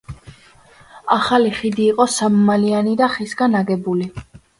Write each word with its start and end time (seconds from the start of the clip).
ახალი 1.15 1.51
ხიდი 1.57 1.85
იყო 1.87 2.07
სამმალიანი 2.13 2.95
და 3.03 3.11
ხისგან 3.17 3.59
აგებული. 3.61 4.09